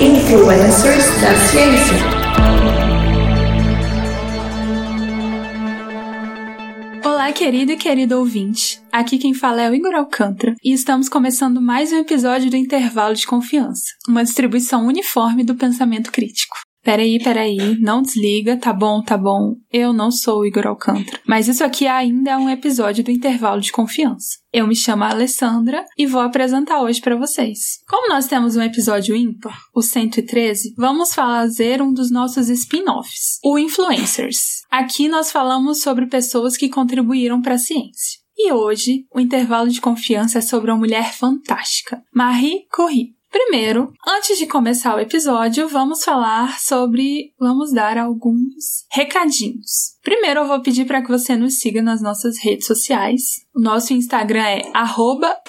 [0.00, 1.96] Influencers da Ciência.
[7.04, 8.80] Olá, querido e querido ouvinte.
[8.92, 13.16] Aqui quem fala é o Igor Alcântara e estamos começando mais um episódio do Intervalo
[13.16, 16.67] de Confiança, uma distribuição uniforme do pensamento crítico.
[16.88, 19.56] Peraí, peraí, não desliga, tá bom, tá bom.
[19.70, 21.20] Eu não sou o Igor Alcântara.
[21.26, 24.38] Mas isso aqui ainda é um episódio do intervalo de confiança.
[24.50, 27.80] Eu me chamo Alessandra e vou apresentar hoje para vocês.
[27.86, 33.58] Como nós temos um episódio ímpar, o 113, vamos fazer um dos nossos spin-offs, o
[33.58, 34.62] Influencers.
[34.70, 38.18] Aqui nós falamos sobre pessoas que contribuíram para a ciência.
[38.34, 43.17] E hoje, o intervalo de confiança é sobre uma mulher fantástica, Marie Curie.
[43.30, 47.34] Primeiro, antes de começar o episódio, vamos falar sobre.
[47.38, 49.97] Vamos dar alguns recadinhos.
[50.08, 53.44] Primeiro, eu vou pedir para que você nos siga nas nossas redes sociais.
[53.54, 54.62] O nosso Instagram é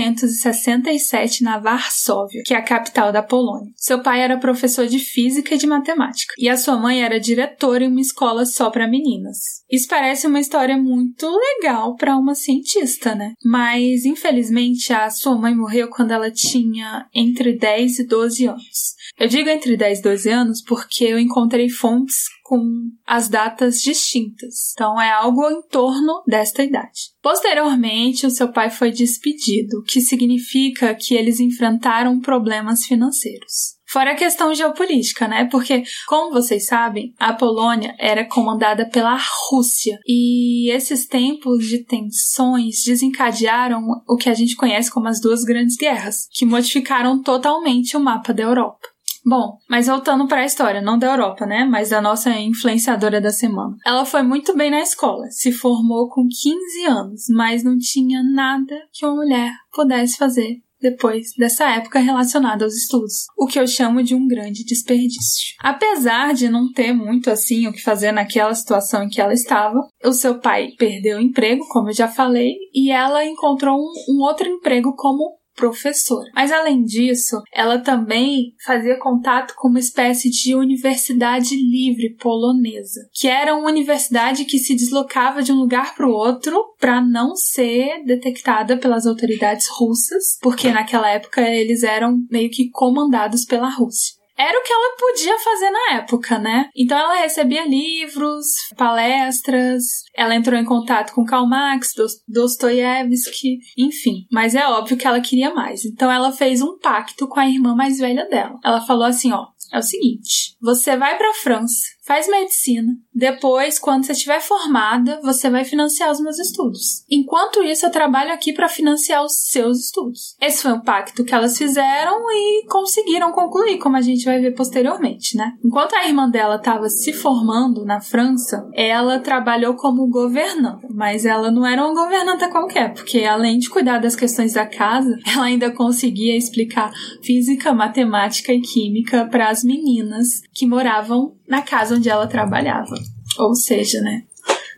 [0.01, 3.73] 1867 na Varsóvia, que é a capital da Polônia.
[3.77, 7.85] Seu pai era professor de física e de matemática, e a sua mãe era diretora
[7.85, 9.39] em uma escola só para meninas.
[9.71, 13.33] Isso parece uma história muito legal para uma cientista, né?
[13.45, 18.97] Mas infelizmente a sua mãe morreu quando ela tinha entre 10 e 12 anos.
[19.19, 22.63] Eu digo entre 10 e 12 anos porque eu encontrei fontes com
[23.05, 24.73] as datas distintas.
[24.73, 27.11] Então é algo em torno desta idade.
[27.21, 33.77] Posteriormente, o seu pai foi despedido, o que significa que eles enfrentaram problemas financeiros.
[33.89, 35.45] Fora a questão geopolítica, né?
[35.45, 39.17] Porque, como vocês sabem, a Polônia era comandada pela
[39.49, 45.45] Rússia e esses tempos de tensões desencadearam o que a gente conhece como as duas
[45.45, 48.89] grandes guerras, que modificaram totalmente o mapa da Europa.
[49.29, 51.65] Bom, mas voltando para a história, não da Europa, né?
[51.65, 53.77] Mas da nossa influenciadora da semana.
[53.85, 58.77] Ela foi muito bem na escola, se formou com 15 anos, mas não tinha nada
[58.93, 64.03] que uma mulher pudesse fazer depois dessa época relacionada aos estudos, o que eu chamo
[64.03, 65.57] de um grande desperdício.
[65.59, 69.89] Apesar de não ter muito assim o que fazer naquela situação em que ela estava,
[70.05, 74.23] o seu pai perdeu o emprego, como eu já falei, e ela encontrou um, um
[74.23, 76.31] outro emprego como professora.
[76.35, 83.27] Mas além disso, ela também fazia contato com uma espécie de universidade livre polonesa, que
[83.27, 88.05] era uma universidade que se deslocava de um lugar para o outro para não ser
[88.05, 94.59] detectada pelas autoridades russas, porque naquela época eles eram meio que comandados pela Rússia era
[94.59, 96.69] o que ela podia fazer na época, né?
[96.77, 101.93] Então ela recebia livros, palestras, ela entrou em contato com Karl Marx,
[102.29, 104.27] Dostoiévski, enfim.
[104.31, 105.85] Mas é óbvio que ela queria mais.
[105.85, 108.59] Então ela fez um pacto com a irmã mais velha dela.
[108.65, 112.93] Ela falou assim, ó, é o seguinte, você vai para a França, faz medicina.
[113.13, 117.05] Depois, quando você estiver formada, você vai financiar os meus estudos.
[117.11, 120.37] Enquanto isso, eu trabalho aqui para financiar os seus estudos.
[120.41, 124.55] Esse foi um pacto que elas fizeram e conseguiram concluir, como a gente vai ver
[124.55, 125.53] posteriormente, né?
[125.65, 131.51] Enquanto a irmã dela estava se formando na França, ela trabalhou como governanta, mas ela
[131.51, 135.73] não era uma governanta qualquer, porque além de cuidar das questões da casa, ela ainda
[135.73, 136.93] conseguia explicar
[137.23, 142.95] física, matemática e química para as meninas que moravam na casa onde ela trabalhava.
[143.39, 144.25] Ou seja, né?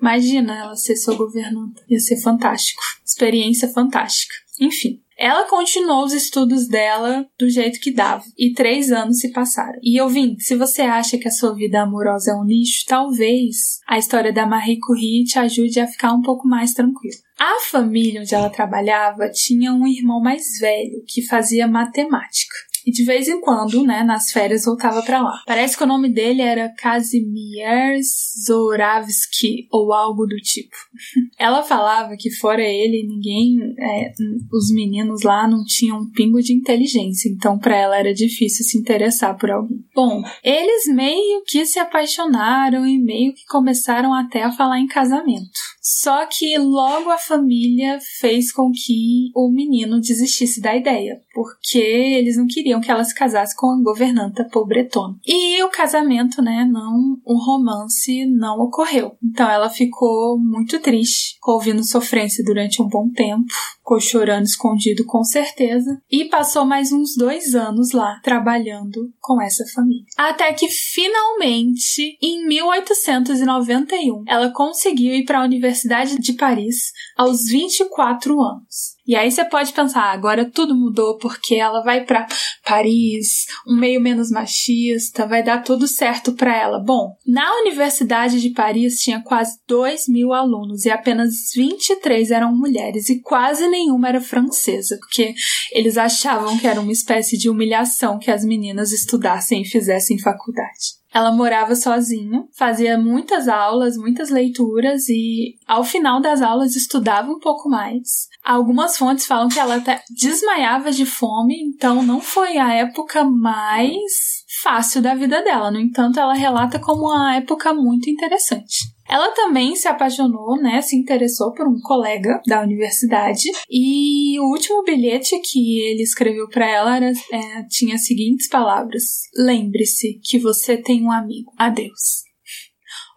[0.01, 1.83] Imagina ela ser sua governanta.
[1.89, 2.83] Ia ser fantástico.
[3.05, 4.35] Experiência fantástica.
[4.61, 5.01] Enfim.
[5.21, 9.77] Ela continuou os estudos dela do jeito que dava, e três anos se passaram.
[9.83, 13.99] E ouvinte, se você acha que a sua vida amorosa é um lixo, talvez a
[13.99, 17.17] história da Marie Curie te ajude a ficar um pouco mais tranquila.
[17.37, 22.55] A família onde ela trabalhava tinha um irmão mais velho que fazia matemática.
[22.89, 25.43] E de vez em quando, né, nas férias voltava para lá.
[25.47, 28.07] Parece que o nome dele era Kazimierz
[28.47, 30.75] Zoravsky ou algo do tipo.
[31.39, 34.11] Ela falava que fora ele, ninguém, é,
[34.51, 38.79] os meninos lá não tinham um pingo de inteligência, então para ela era difícil se
[38.79, 39.85] interessar por alguém.
[39.95, 45.51] Bom, eles meio que se apaixonaram e meio que começaram até a falar em casamento.
[45.81, 52.37] Só que logo a família fez com que o menino desistisse da ideia, porque eles
[52.37, 55.17] não queriam que ela se casasse com a governanta pobretona.
[55.27, 59.17] E o casamento, né, não, o romance não ocorreu.
[59.23, 63.45] Então ela ficou muito triste, ouvindo sofrência durante um bom tempo,
[63.77, 69.65] ficou chorando escondido com certeza, e passou mais uns dois anos lá trabalhando com essa
[69.75, 70.05] família.
[70.17, 78.41] Até que finalmente, em 1891, ela conseguiu ir para a Universidade de Paris aos 24
[78.41, 78.98] anos.
[79.09, 82.27] E aí você pode pensar, agora tudo mudou porque ela vai para
[82.63, 86.79] Paris, um meio menos machista, vai dar tudo certo para ela.
[86.79, 93.09] Bom, na Universidade de Paris tinha quase 2 mil alunos e apenas 23 eram mulheres
[93.09, 95.33] e quase nenhuma era francesa, porque
[95.73, 100.98] eles achavam que era uma espécie de humilhação que as meninas estudassem e fizessem faculdade.
[101.13, 107.39] Ela morava sozinha, fazia muitas aulas, muitas leituras e ao final das aulas estudava um
[107.39, 108.29] pouco mais.
[108.45, 114.47] Algumas fontes falam que ela até desmaiava de fome, então não foi a época mais
[114.63, 115.71] fácil da vida dela.
[115.71, 118.98] No entanto, ela relata como uma época muito interessante.
[119.09, 124.83] Ela também se apaixonou, né, se interessou por um colega da universidade e o último
[124.85, 130.77] bilhete que ele escreveu para ela era, é, tinha as seguintes palavras: Lembre-se que você
[130.77, 131.53] tem um amigo.
[131.57, 132.29] Adeus.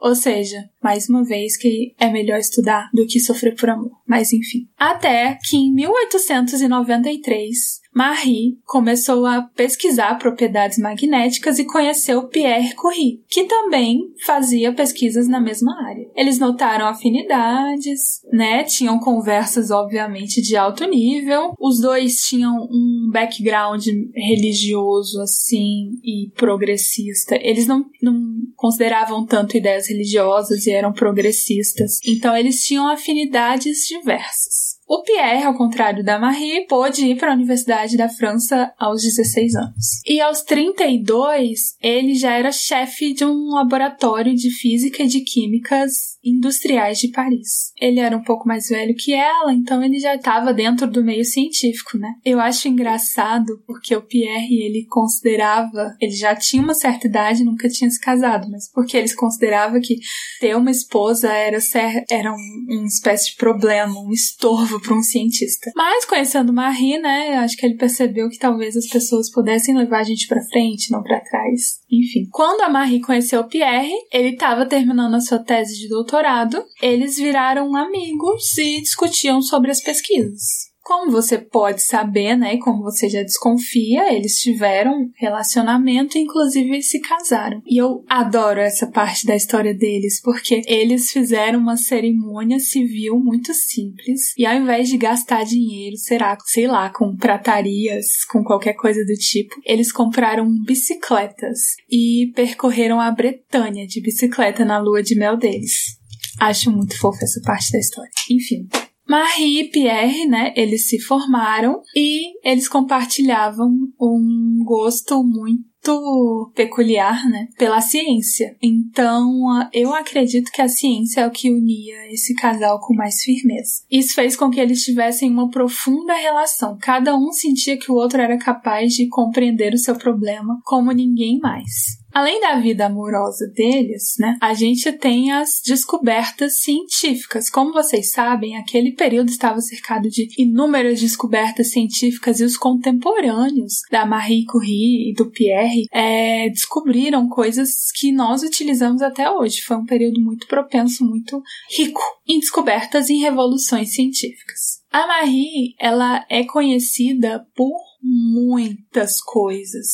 [0.02, 3.92] Ou seja, mais uma vez que é melhor estudar do que sofrer por amor.
[4.08, 4.68] Mas enfim.
[4.78, 13.44] Até que em 1893 Marie começou a pesquisar propriedades magnéticas e conheceu Pierre Curie, que
[13.44, 16.10] também fazia pesquisas na mesma área.
[16.16, 18.64] Eles notaram afinidades, né?
[18.64, 21.54] Tinham conversas, obviamente, de alto nível.
[21.60, 23.86] Os dois tinham um background
[24.16, 27.38] religioso, assim, e progressista.
[27.42, 28.16] Eles não, não
[28.56, 32.00] consideravam tanto ideias religiosas e eram progressistas.
[32.06, 34.80] Então, eles tinham afinidades diversas.
[34.94, 39.56] O Pierre, ao contrário da Marie, pôde ir para a Universidade da França aos 16
[39.56, 40.02] anos.
[40.06, 46.20] E aos 32, ele já era chefe de um laboratório de física e de químicas
[46.22, 47.72] industriais de Paris.
[47.80, 51.24] Ele era um pouco mais velho que ela, então ele já estava dentro do meio
[51.24, 52.14] científico, né?
[52.26, 57.70] Eu acho engraçado porque o Pierre, ele considerava, ele já tinha uma certa idade, nunca
[57.70, 60.00] tinha se casado, mas porque ele considerava que
[60.42, 65.02] ter uma esposa era ser, era um, uma espécie de problema, um estorvo para um
[65.02, 65.72] cientista.
[65.76, 70.04] Mas conhecendo Marie, né, acho que ele percebeu que talvez as pessoas pudessem levar a
[70.04, 71.80] gente para frente, não para trás.
[71.92, 76.64] Enfim, quando a Marie conheceu o Pierre, ele estava terminando a sua tese de doutorado,
[76.82, 80.71] eles viraram amigos e discutiam sobre as pesquisas.
[80.84, 86.82] Como você pode saber, né, e como você já desconfia, eles tiveram relacionamento e inclusive
[86.82, 87.62] se casaram.
[87.66, 93.54] E eu adoro essa parte da história deles, porque eles fizeram uma cerimônia civil muito
[93.54, 99.04] simples e ao invés de gastar dinheiro, será, sei lá, com pratarias, com qualquer coisa
[99.06, 105.38] do tipo, eles compraram bicicletas e percorreram a Bretanha de bicicleta na lua de mel
[105.38, 105.98] deles.
[106.40, 108.10] Acho muito fofa essa parte da história.
[108.30, 108.68] Enfim,
[109.12, 117.50] Marie e Pierre, né, eles se formaram e eles compartilhavam um gosto muito peculiar, né,
[117.58, 118.56] pela ciência.
[118.62, 123.84] Então, eu acredito que a ciência é o que unia esse casal com mais firmeza.
[123.92, 126.78] Isso fez com que eles tivessem uma profunda relação.
[126.80, 131.38] Cada um sentia que o outro era capaz de compreender o seu problema como ninguém
[131.38, 132.01] mais.
[132.14, 137.50] Além da vida amorosa deles, né, a gente tem as descobertas científicas.
[137.50, 144.06] Como vocês sabem, aquele período estava cercado de inúmeras descobertas científicas e os contemporâneos da
[144.06, 149.62] Marie Curie e do Pierre é, descobriram coisas que nós utilizamos até hoje.
[149.62, 151.42] Foi um período muito propenso, muito
[151.78, 154.82] rico em descobertas e revoluções científicas.
[154.92, 159.88] A Marie, ela é conhecida por muitas coisas,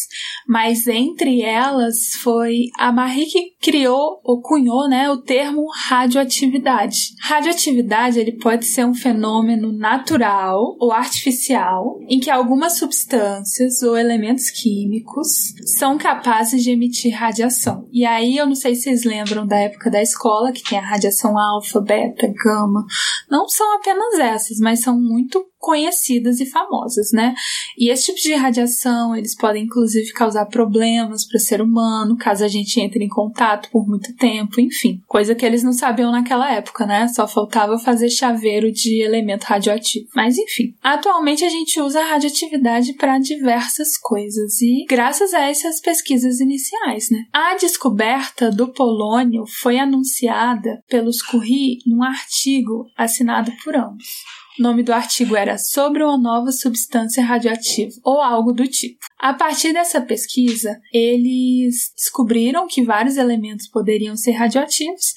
[0.48, 7.14] mas entre elas foi a Marie que criou ou cunhou, né, o termo radioatividade.
[7.22, 14.50] Radioatividade ele pode ser um fenômeno natural ou artificial em que algumas substâncias ou elementos
[14.50, 15.28] químicos
[15.78, 17.88] são capazes de emitir radiação.
[17.92, 20.86] E aí eu não sei se vocês lembram da época da escola que tem a
[20.86, 22.86] radiação alfa, beta, gama.
[23.30, 27.34] Não são apenas essas, mas são muito conhecidas e famosas, né?
[27.78, 32.44] E esse tipo de radiação, eles podem inclusive causar problemas para o ser humano, caso
[32.44, 36.52] a gente entre em contato por muito tempo, enfim, coisa que eles não sabiam naquela
[36.52, 37.08] época, né?
[37.08, 40.08] Só faltava fazer chaveiro de elemento radioativo.
[40.16, 45.82] Mas enfim, atualmente a gente usa a radioatividade para diversas coisas e graças a essas
[45.82, 47.26] pesquisas iniciais, né?
[47.34, 54.08] A descoberta do polônio foi anunciada pelos Curie num artigo assinado por ambos.
[54.60, 58.98] O nome do artigo era Sobre uma nova substância radioativa, ou algo do tipo.
[59.20, 65.14] A partir dessa pesquisa, eles descobriram que vários elementos poderiam ser radioativos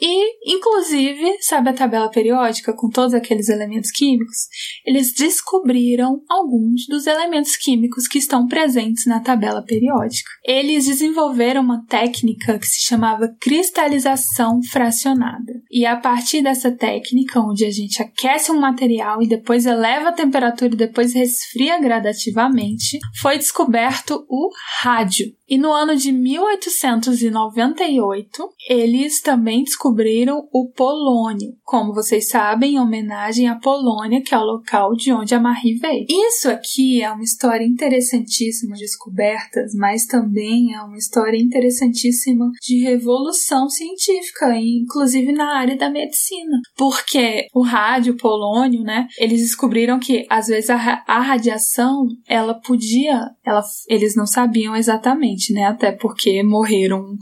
[0.00, 4.48] e, inclusive, sabe a tabela periódica com todos aqueles elementos químicos?
[4.84, 10.30] Eles descobriram alguns dos elementos químicos que estão presentes na tabela periódica.
[10.44, 15.60] Eles desenvolveram uma técnica que se chamava cristalização fracionada.
[15.70, 18.79] E a partir dessa técnica, onde a gente aquece um material
[19.22, 24.50] e depois eleva a temperatura e depois resfria gradativamente, foi descoberto o
[24.82, 25.26] rádio.
[25.50, 33.48] E no ano de 1898, eles também descobriram o polônio, como vocês sabem, em homenagem
[33.48, 36.06] à Polônia, que é o local de onde a Marie veio.
[36.08, 42.84] Isso aqui é uma história interessantíssima de descobertas, mas também é uma história interessantíssima de
[42.84, 46.58] revolução científica, inclusive na área da medicina.
[46.76, 53.30] Porque o rádio, polônio, né, eles descobriram que às vezes a, a radiação, ela podia,
[53.44, 57.16] ela, eles não sabiam exatamente, né, até porque morreram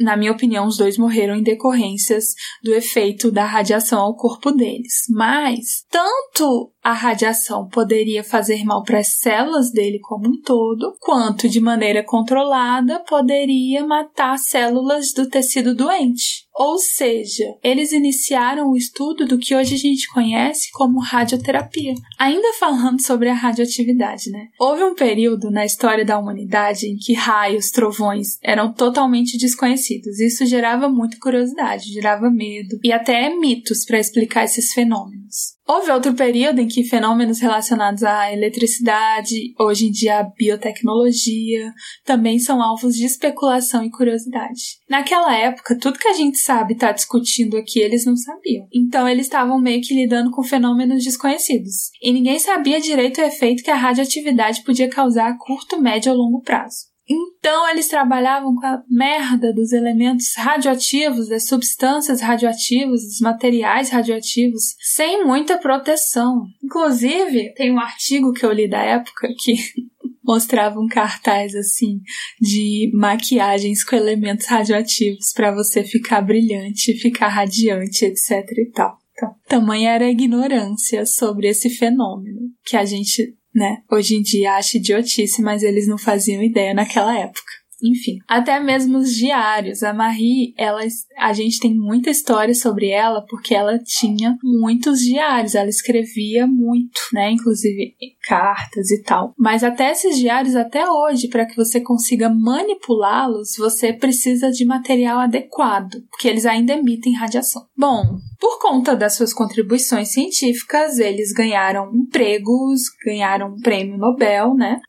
[0.00, 2.34] na minha opinião, os dois morreram em decorrências
[2.64, 5.04] do efeito da radiação ao corpo deles.
[5.10, 11.50] Mas, tanto a radiação poderia fazer mal para as células dele como um todo, quanto
[11.50, 16.48] de maneira controlada poderia matar células do tecido doente.
[16.54, 21.94] Ou seja, eles iniciaram o estudo do que hoje a gente conhece como radioterapia.
[22.18, 24.48] Ainda falando sobre a radioatividade, né?
[24.58, 30.20] Houve um período na história da humanidade em que raios, trovões eram totalmente desconhecidos.
[30.20, 35.59] Isso gerava muita curiosidade, gerava medo e até mitos para explicar esses fenômenos.
[35.72, 41.72] Houve outro período em que fenômenos relacionados à eletricidade, hoje em dia à biotecnologia,
[42.04, 44.80] também são alvos de especulação e curiosidade.
[44.88, 48.66] Naquela época, tudo que a gente sabe estar tá discutindo aqui, eles não sabiam.
[48.74, 51.92] Então, eles estavam meio que lidando com fenômenos desconhecidos.
[52.02, 56.18] E ninguém sabia direito o efeito que a radioatividade podia causar a curto, médio ou
[56.18, 56.89] longo prazo.
[57.10, 64.76] Então eles trabalhavam com a merda dos elementos radioativos, das substâncias radioativas, dos materiais radioativos,
[64.78, 66.46] sem muita proteção.
[66.62, 69.54] Inclusive, tem um artigo que eu li da época que
[70.22, 72.00] mostrava um cartaz assim
[72.40, 78.96] de maquiagens com elementos radioativos para você ficar brilhante, ficar radiante, etc e tal.
[79.12, 83.82] Então, tamanha era a ignorância sobre esse fenômeno que a gente né?
[83.90, 87.59] Hoje em dia acha idiotice, mas eles não faziam ideia naquela época.
[87.82, 89.82] Enfim, até mesmo os diários.
[89.82, 90.80] A Marie, ela,
[91.18, 97.00] a gente tem muita história sobre ela porque ela tinha muitos diários, ela escrevia muito,
[97.12, 97.32] né?
[97.32, 97.94] Inclusive
[98.26, 99.32] cartas e tal.
[99.38, 105.18] Mas até esses diários, até hoje, para que você consiga manipulá-los, você precisa de material
[105.18, 107.66] adequado, porque eles ainda emitem radiação.
[107.76, 114.80] Bom, por conta das suas contribuições científicas, eles ganharam empregos, ganharam um prêmio Nobel, né?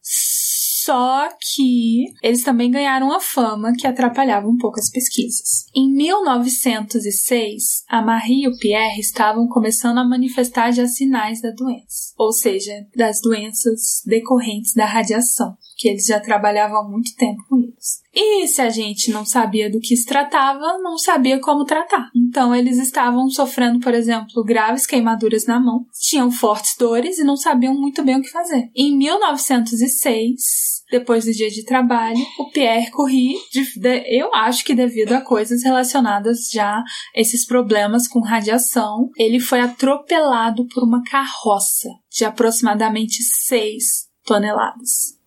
[0.84, 5.66] Só que eles também ganharam a fama que atrapalhava um pouco as pesquisas.
[5.76, 12.14] Em 1906, a Marie e o Pierre estavam começando a manifestar já sinais da doença,
[12.18, 17.58] ou seja, das doenças decorrentes da radiação, que eles já trabalhavam há muito tempo com
[17.58, 18.02] eles.
[18.14, 22.10] E se a gente não sabia do que se tratava, não sabia como tratar.
[22.16, 27.36] Então eles estavam sofrendo, por exemplo, graves queimaduras na mão, tinham fortes dores e não
[27.36, 28.70] sabiam muito bem o que fazer.
[28.76, 34.76] Em 1906, depois do dia de trabalho, o Pierre Curie, de, de, eu acho que
[34.76, 36.84] devido a coisas relacionadas já a
[37.16, 45.21] esses problemas com radiação, ele foi atropelado por uma carroça de aproximadamente 6 toneladas.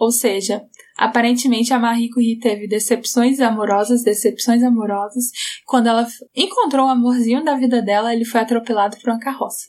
[0.00, 0.62] Ou seja,
[0.96, 5.26] aparentemente a Marie Curie teve decepções amorosas, decepções amorosas.
[5.64, 9.66] Quando ela encontrou o amorzinho da vida dela, ele foi atropelado por uma carroça.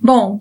[0.00, 0.38] Bom,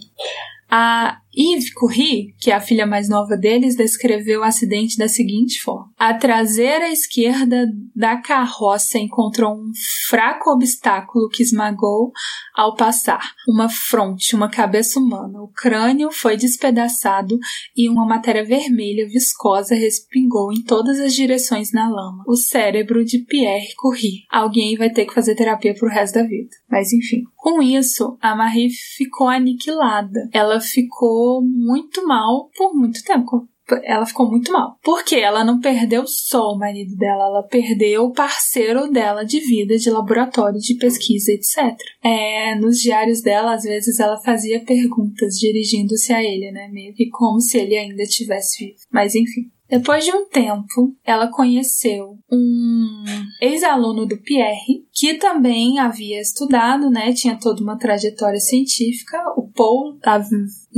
[0.69, 5.61] a Yves Curie, que é a filha mais nova deles, descreveu o acidente da seguinte
[5.61, 9.71] forma: A traseira esquerda da carroça encontrou um
[10.09, 12.11] fraco obstáculo que esmagou
[12.55, 15.41] ao passar, uma fronte, uma cabeça humana.
[15.41, 17.37] O crânio foi despedaçado
[17.75, 22.23] e uma matéria vermelha viscosa respingou em todas as direções na lama.
[22.27, 24.23] O cérebro de Pierre Curie.
[24.31, 26.49] Alguém vai ter que fazer terapia pro resto da vida.
[26.69, 27.23] Mas enfim.
[27.35, 30.29] Com isso, a Marie ficou aniquilada.
[30.33, 33.47] Ela ficou ficou muito mal por muito tempo.
[33.83, 34.77] Ela ficou muito mal.
[34.83, 39.75] Porque ela não perdeu só o marido dela, ela perdeu o parceiro dela de vida,
[39.75, 41.75] de laboratório, de pesquisa, etc.
[42.03, 46.69] É, nos diários dela, às vezes, ela fazia perguntas dirigindo-se a ele, né?
[46.71, 48.77] Meio que como se ele ainda estivesse vivo.
[48.91, 49.54] Mas enfim.
[49.69, 53.03] Depois de um tempo, ela conheceu um
[53.41, 57.13] ex-aluno do Pierre, que também havia estudado, né?
[57.13, 59.97] Tinha toda uma trajetória científica, o Paul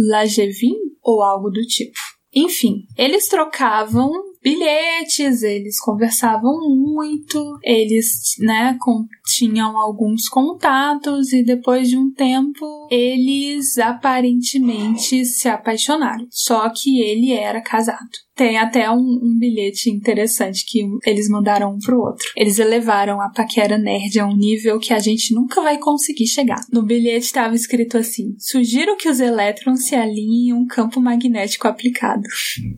[0.10, 1.98] Lagevin, ou algo do tipo.
[2.34, 11.90] Enfim, eles trocavam bilhetes, eles conversavam muito, eles, né, com, tinham alguns contatos e depois
[11.90, 16.28] de um tempo eles aparentemente se apaixonaram.
[16.30, 18.27] Só que ele era casado.
[18.38, 22.24] Tem até um, um, bilhete interessante que eles mandaram um pro outro.
[22.36, 26.62] Eles elevaram a paquera nerd a um nível que a gente nunca vai conseguir chegar.
[26.72, 31.68] No bilhete estava escrito assim: Sugiro que os elétrons se alinhem em um campo magnético
[31.68, 32.22] aplicado.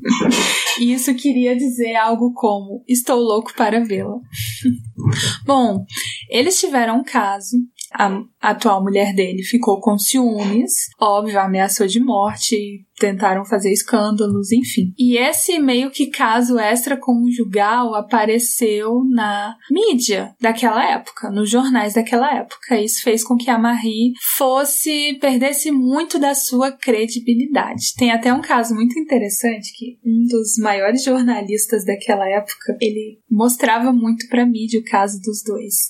[0.80, 4.16] e isso queria dizer algo como: Estou louco para vê-la.
[5.46, 5.84] Bom,
[6.30, 7.58] eles tiveram um caso
[7.94, 14.94] a atual mulher dele ficou com ciúmes, óbvio, ameaçou de morte, tentaram fazer escândalos, enfim.
[14.98, 22.80] E esse meio que caso extraconjugal apareceu na mídia daquela época, nos jornais daquela época.
[22.80, 27.94] Isso fez com que a Marie fosse perdesse muito da sua credibilidade.
[27.98, 33.92] Tem até um caso muito interessante que um dos maiores jornalistas daquela época, ele mostrava
[33.92, 35.90] muito para mídia o caso dos dois.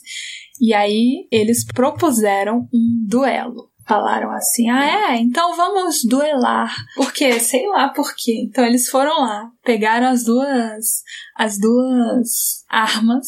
[0.59, 6.71] E aí eles propuseram um duelo falaram assim: ah, é, então vamos duelar.
[6.95, 8.45] Porque, sei lá por quê.
[8.47, 11.01] Então eles foram lá, pegaram as duas,
[11.35, 13.25] as duas armas,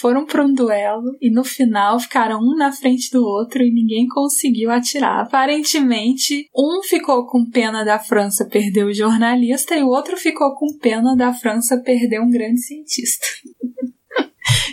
[0.00, 4.08] foram para um duelo e no final ficaram um na frente do outro e ninguém
[4.08, 5.20] conseguiu atirar.
[5.20, 10.78] Aparentemente, um ficou com pena da França perder o jornalista e o outro ficou com
[10.78, 13.26] pena da França perder um grande cientista.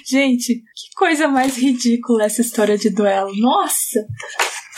[0.09, 3.29] Gente, que coisa mais ridícula essa história de duelo.
[3.35, 4.05] Nossa!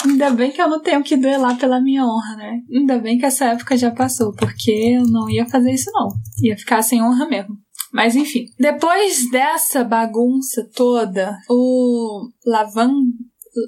[0.04, 2.62] Ainda bem que eu não tenho que duelar pela minha honra, né?
[2.74, 6.10] Ainda bem que essa época já passou, porque eu não ia fazer isso não.
[6.42, 7.56] Ia ficar sem honra mesmo.
[7.94, 12.94] Mas enfim, depois dessa bagunça toda, o Lavan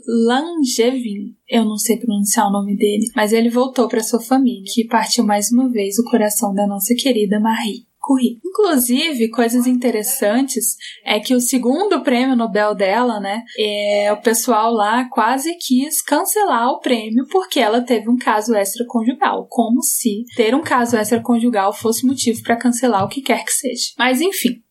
[0.08, 4.88] Langevin, eu não sei pronunciar o nome dele, mas ele voltou para sua família, que
[4.88, 8.42] partiu mais uma vez o coração da nossa querida Marie currículo.
[8.46, 15.08] Inclusive, coisas interessantes é que o segundo prêmio Nobel dela, né, é, o pessoal lá
[15.10, 20.62] quase quis cancelar o prêmio porque ela teve um caso extraconjugal, como se ter um
[20.62, 23.92] caso extraconjugal fosse motivo para cancelar o que quer que seja.
[23.98, 24.62] Mas enfim,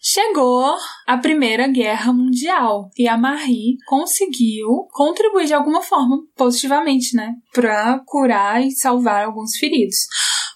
[0.00, 0.74] Chegou
[1.06, 8.00] a Primeira Guerra Mundial e a Marie conseguiu contribuir de alguma forma positivamente, né, para
[8.06, 10.06] curar e salvar alguns feridos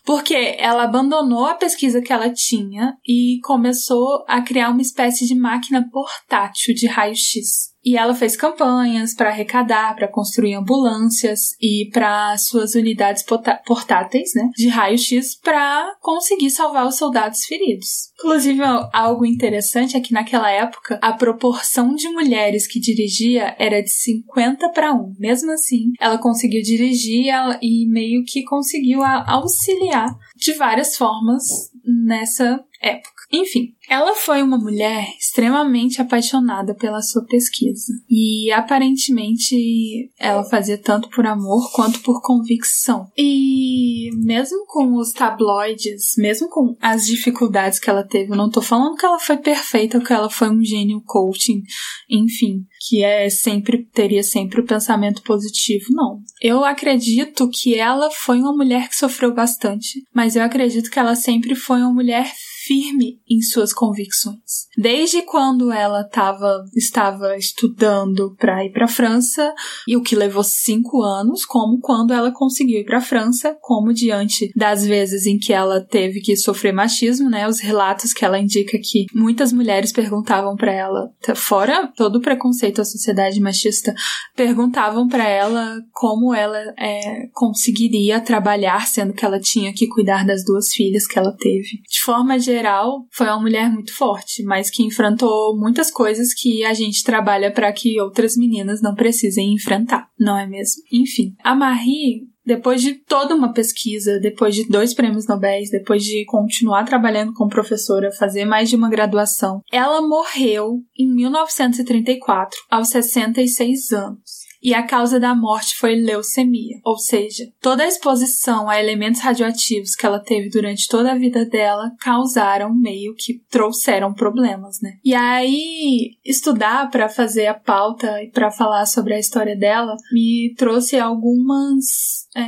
[0.05, 5.35] porque ela abandonou a pesquisa que ela tinha e começou a criar uma espécie de
[5.35, 7.72] máquina portátil de raio-x.
[7.85, 13.25] E ela fez campanhas para arrecadar, para construir ambulâncias e para suas unidades
[13.67, 18.13] portáteis, né, de raio-x para conseguir salvar os soldados feridos.
[18.19, 23.91] Inclusive, algo interessante é que naquela época a proporção de mulheres que dirigia era de
[23.91, 25.17] 50 para 1.
[25.19, 27.27] Mesmo assim, ela conseguiu dirigir
[27.61, 31.43] e meio que conseguiu auxiliar de várias formas
[31.85, 33.12] nessa época.
[33.33, 41.09] Enfim, ela foi uma mulher extremamente apaixonada pela sua pesquisa e aparentemente ela fazia tanto
[41.09, 43.09] por amor quanto por convicção.
[43.17, 48.61] E mesmo com os tabloides, mesmo com as dificuldades que ela teve, eu não tô
[48.61, 51.63] falando que ela foi perfeita que ela foi um gênio coaching,
[52.11, 56.21] enfim, que é sempre teria sempre o pensamento positivo, não.
[56.41, 61.15] Eu acredito que ela foi uma mulher que sofreu bastante, mas eu acredito que ela
[61.15, 62.31] sempre foi uma mulher
[62.67, 64.69] firme em suas convicções.
[64.77, 69.55] Desde quando ela tava, estava estudando para ir para a França,
[69.87, 73.93] e o que levou cinco anos, como quando ela conseguiu ir para a França, como
[73.93, 77.49] diante das vezes em que ela teve que sofrer machismo, né?
[77.49, 82.81] Os relatos que ela indica que muitas mulheres perguntavam para ela, fora todo o preconceito
[82.81, 83.95] à sociedade machista,
[84.37, 90.45] perguntavam para ela como ela é, conseguiria trabalhar, sendo que ela tinha que cuidar das
[90.45, 91.81] duas filhas que ela teve.
[91.89, 96.75] De forma geral, foi uma mulher muito forte, mas que enfrentou muitas coisas que a
[96.75, 100.83] gente trabalha para que outras meninas não precisem enfrentar, não é mesmo?
[100.93, 106.25] Enfim, a Marie depois de toda uma pesquisa, depois de dois prêmios Nobel, depois de
[106.25, 113.93] continuar trabalhando como professora, fazer mais de uma graduação, ela morreu em 1934, aos 66
[113.93, 119.21] anos e a causa da morte foi leucemia, ou seja, toda a exposição a elementos
[119.21, 124.99] radioativos que ela teve durante toda a vida dela causaram meio que trouxeram problemas, né?
[125.05, 130.55] E aí estudar para fazer a pauta e para falar sobre a história dela me
[130.57, 132.45] trouxe algumas é,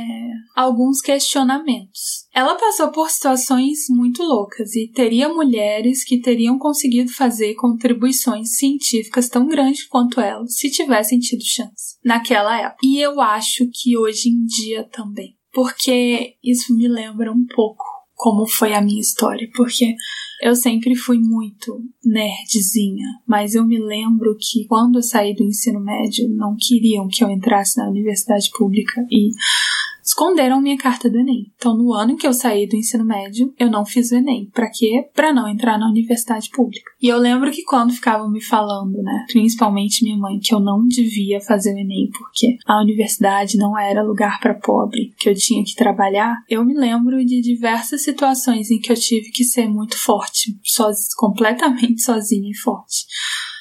[0.55, 2.25] alguns questionamentos.
[2.33, 9.29] Ela passou por situações muito loucas e teria mulheres que teriam conseguido fazer contribuições científicas
[9.29, 12.77] tão grandes quanto ela se tivessem tido chance naquela época.
[12.83, 15.35] E eu acho que hoje em dia também.
[15.51, 19.95] Porque isso me lembra um pouco como foi a minha história, porque
[20.41, 25.79] eu sempre fui muito nerdzinha, mas eu me lembro que quando eu saí do ensino
[25.81, 29.31] médio não queriam que eu entrasse na universidade pública e
[30.05, 31.51] esconderam minha carta do Enem.
[31.55, 34.49] Então, no ano em que eu saí do ensino médio, eu não fiz o Enem.
[34.53, 35.09] Para quê?
[35.13, 36.91] Para não entrar na universidade pública.
[37.01, 40.85] E eu lembro que quando ficavam me falando, né, principalmente minha mãe, que eu não
[40.87, 45.63] devia fazer o Enem porque a universidade não era lugar para pobre, que eu tinha
[45.63, 49.97] que trabalhar, eu me lembro de diversas situações em que eu tive que ser muito
[49.97, 53.05] forte, soz completamente sozinha e forte.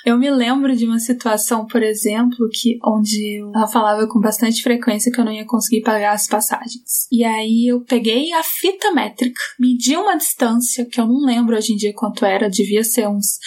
[0.04, 5.10] Eu me lembro de uma situação, por exemplo, que onde eu falava com bastante frequência
[5.10, 7.08] que eu não ia conseguir pagar as passagens.
[7.10, 11.72] E aí eu peguei a fita métrica, medi uma distância que eu não lembro hoje
[11.72, 13.38] em dia quanto era, devia ser uns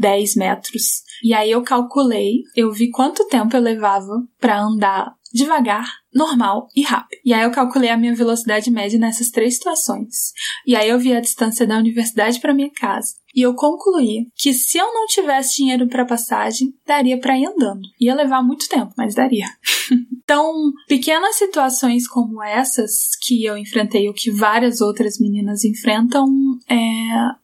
[0.00, 1.02] 10 metros.
[1.22, 6.82] E aí eu calculei, eu vi quanto tempo eu levava para andar devagar, normal e
[6.82, 7.20] rápido.
[7.24, 10.32] E aí eu calculei a minha velocidade média nessas três situações.
[10.66, 13.14] E aí eu vi a distância da universidade para minha casa.
[13.34, 17.82] E eu concluí que se eu não tivesse dinheiro para passagem, daria para ir andando.
[18.00, 19.46] Ia levar muito tempo, mas daria.
[20.24, 20.52] então,
[20.88, 26.26] pequenas situações como essas que eu enfrentei, ou que várias outras meninas enfrentam,
[26.68, 26.76] é,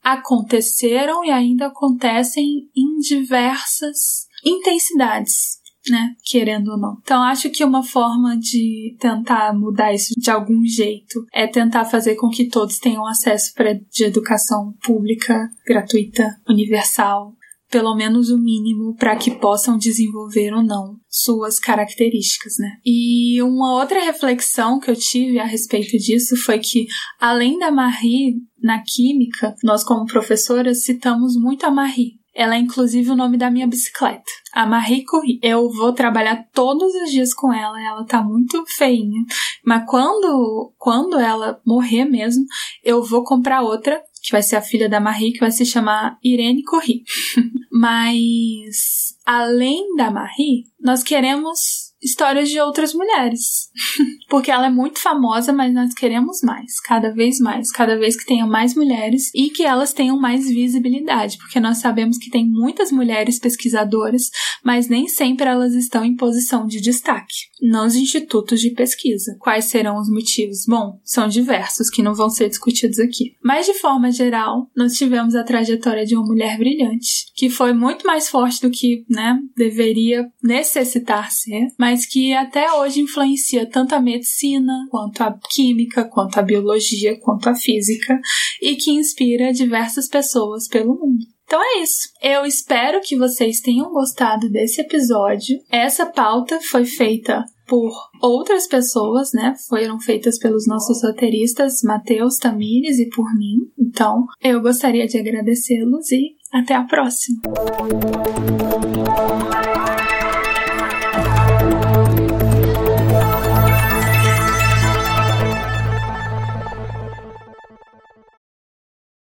[0.03, 5.56] aconteceram e ainda acontecem em diversas intensidades
[5.91, 6.15] né?
[6.25, 6.99] Querendo ou não.
[7.03, 12.17] Então, acho que uma forma de tentar mudar isso de algum jeito é tentar fazer
[12.17, 17.35] com que todos tenham acesso para de educação pública, gratuita, universal,
[17.71, 22.79] pelo menos o mínimo para que possam desenvolver ou não suas características, né?
[22.85, 26.87] E uma outra reflexão que eu tive a respeito disso foi que,
[27.21, 32.19] além da Marie, na química, nós como professoras citamos muito a Marie.
[32.37, 35.41] Ela é inclusive o nome da minha bicicleta, a Marie Curie.
[35.43, 39.25] Eu vou trabalhar todos os dias com ela, ela tá muito feinha.
[39.65, 42.45] Mas quando, quando ela morrer mesmo,
[42.85, 46.19] eu vou comprar outra, que vai ser a filha da Marie, que vai se chamar
[46.23, 47.05] Irene Curie.
[47.73, 53.69] Mas, além da Marie, nós queremos histórias de outras mulheres.
[54.31, 58.27] Porque ela é muito famosa, mas nós queremos mais, cada vez mais, cada vez que
[58.27, 62.91] tenham mais mulheres e que elas tenham mais visibilidade, porque nós sabemos que tem muitas
[62.91, 64.31] mulheres pesquisadoras,
[64.65, 69.37] mas nem sempre elas estão em posição de destaque nos institutos de pesquisa.
[69.39, 70.65] Quais serão os motivos?
[70.67, 73.37] Bom, são diversos que não vão ser discutidos aqui.
[73.43, 78.07] Mas de forma geral, nós tivemos a trajetória de uma mulher brilhante, que foi muito
[78.07, 84.01] mais forte do que, né, deveria necessitar ser, mas que até hoje influencia tanto a
[84.01, 88.21] medicina, quanto a química, quanto a biologia, quanto a física,
[88.61, 91.25] e que inspira diversas pessoas pelo mundo.
[91.47, 92.11] Então é isso.
[92.23, 95.57] Eu espero que vocês tenham gostado desse episódio.
[95.71, 99.55] Essa pauta foi feita por outras pessoas, né?
[99.67, 103.57] Foram feitas pelos nossos roteiristas, Matheus Tamires e por mim.
[103.79, 107.41] Então, eu gostaria de agradecê-los e até a próxima.